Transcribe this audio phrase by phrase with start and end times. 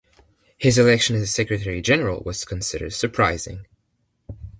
[0.57, 3.67] His election as Secretary-General was considered surprising.